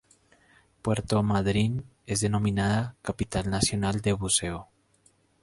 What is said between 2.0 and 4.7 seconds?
es denominada "Capital Nacional del Buceo".